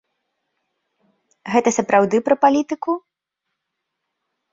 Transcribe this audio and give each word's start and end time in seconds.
Гэта 1.55 1.69
сапраўды 1.77 2.21
пра 2.29 2.35
палітыку? 2.47 2.91